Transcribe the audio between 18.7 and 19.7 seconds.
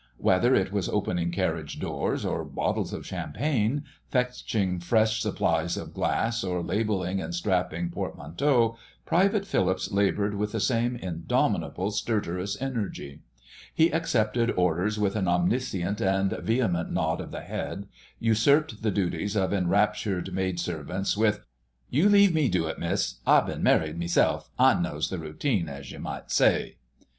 the duties of